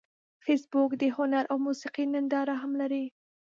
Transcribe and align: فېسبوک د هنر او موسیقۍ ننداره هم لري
فېسبوک 0.43 0.91
د 1.01 1.03
هنر 1.17 1.43
او 1.51 1.57
موسیقۍ 1.65 2.05
ننداره 2.13 2.55
هم 2.61 2.71
لري 2.81 3.05